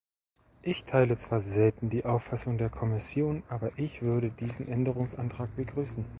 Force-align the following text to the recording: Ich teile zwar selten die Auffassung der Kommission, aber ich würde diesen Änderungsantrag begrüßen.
Ich 0.63 0.85
teile 0.85 1.15
zwar 1.15 1.39
selten 1.39 1.91
die 1.91 2.05
Auffassung 2.05 2.57
der 2.57 2.71
Kommission, 2.71 3.43
aber 3.49 3.71
ich 3.77 4.01
würde 4.01 4.31
diesen 4.31 4.67
Änderungsantrag 4.67 5.55
begrüßen. 5.55 6.03